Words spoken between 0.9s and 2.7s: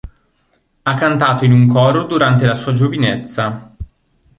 cantato in un coro durante la